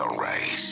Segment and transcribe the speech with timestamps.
[0.00, 0.71] race.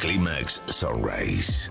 [0.00, 1.70] Climax Sunrise.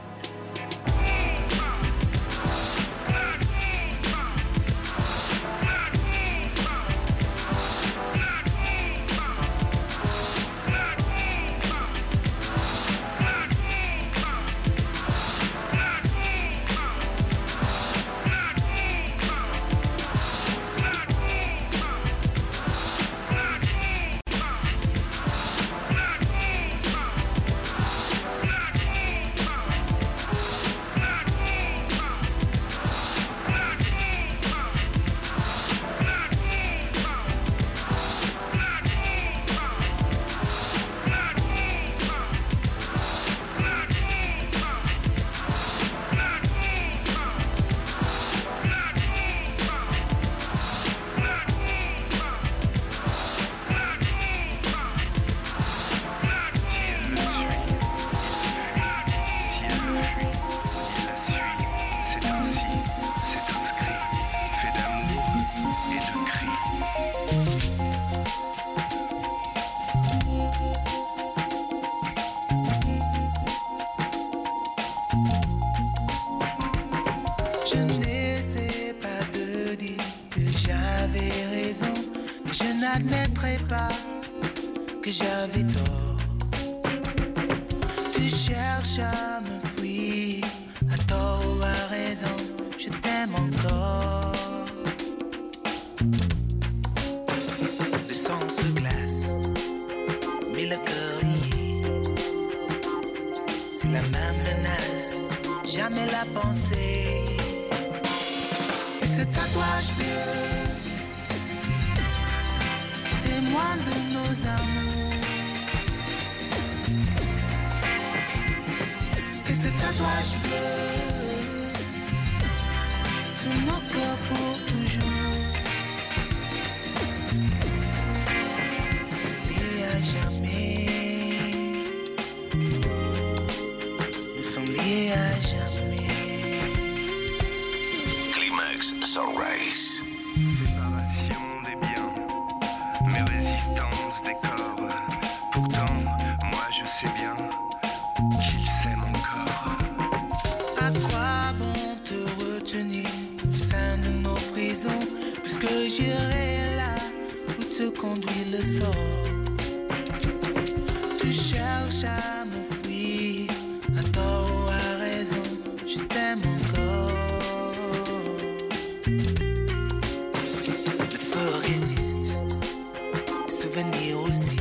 [174.01, 174.57] et aussi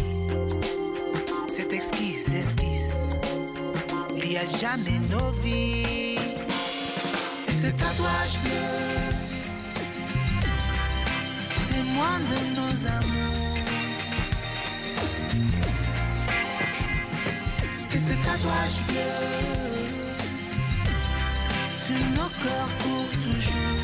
[1.48, 3.00] cette exquise esquisse
[4.30, 6.16] n'y a jamais nos vies.
[7.48, 8.68] Et ce tatouage bleu
[11.66, 13.58] témoigne de nos amours.
[17.92, 19.12] Et ce tatouage bleu
[21.84, 23.79] sur nos corps pour toujours.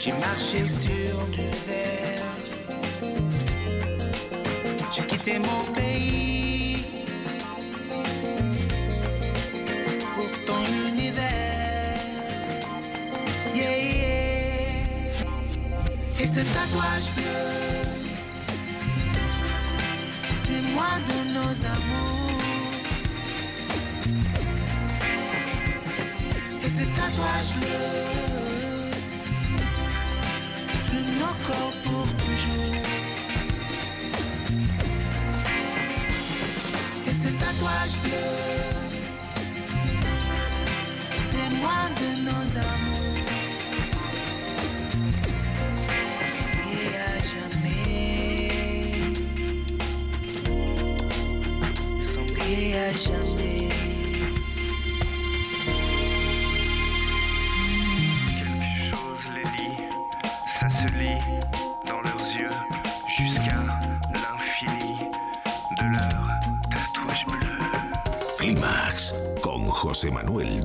[0.00, 2.22] J'ai marché sur du verre.
[4.94, 6.84] J'ai quitté mon pays
[10.14, 11.24] pour ton univers.
[13.56, 14.76] Yeah, yeah.
[16.20, 17.40] Et ce tatouage bleu,
[20.46, 22.42] témoin de nos amours.
[26.64, 28.27] Et ce tatouage bleu.
[31.48, 32.74] encore pour toujours.
[37.06, 38.37] Et ce tatouage bleu.
[69.98, 70.64] José Manuel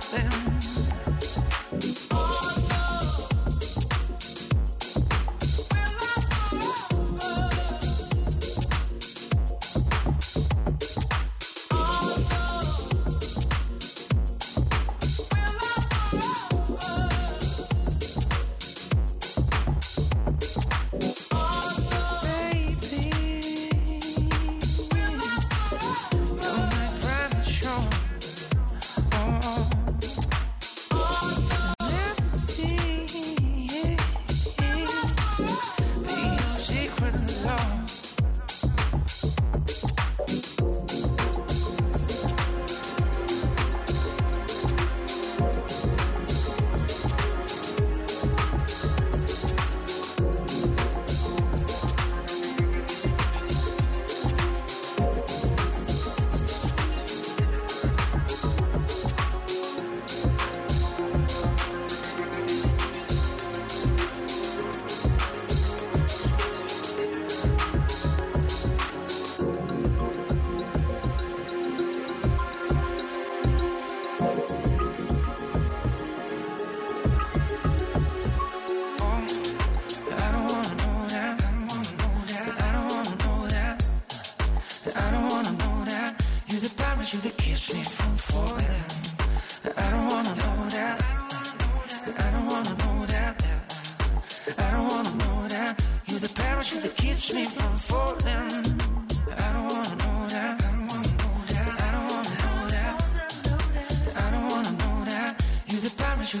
[0.00, 0.51] something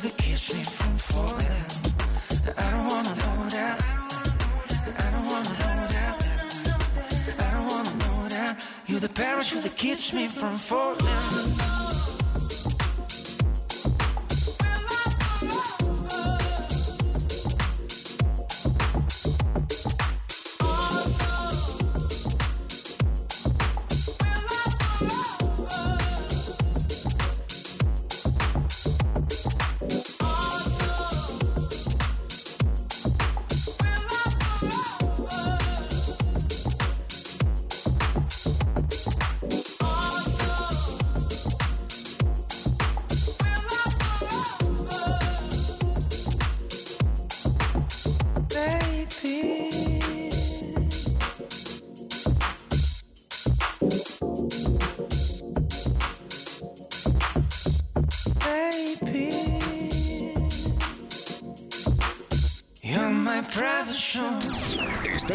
[0.02, 1.46] that keeps me from falling.
[2.58, 3.76] I don't wanna know that.
[4.98, 6.16] I don't wanna know that.
[7.38, 8.58] I don't wanna know that.
[8.86, 11.81] You're the parachute that keeps me from falling.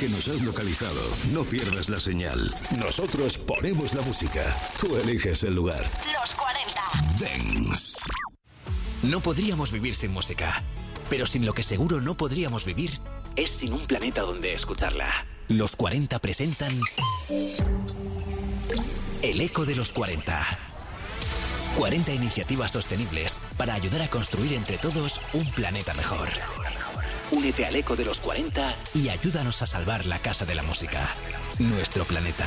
[0.00, 1.00] Que nos has localizado,
[1.32, 2.54] no pierdas la señal.
[2.78, 4.54] Nosotros ponemos la música.
[4.78, 5.90] Tú eliges el lugar.
[6.20, 6.82] Los 40.
[7.18, 7.98] Dance.
[9.02, 10.62] No podríamos vivir sin música,
[11.08, 13.00] pero sin lo que seguro no podríamos vivir
[13.36, 15.08] es sin un planeta donde escucharla.
[15.48, 16.78] Los 40 presentan
[19.22, 20.58] El Eco de los 40.
[21.78, 26.28] 40 iniciativas sostenibles para ayudar a construir entre todos un planeta mejor.
[27.36, 31.14] Únete al Eco de los 40 y ayúdanos a salvar la Casa de la Música,
[31.58, 32.46] nuestro planeta.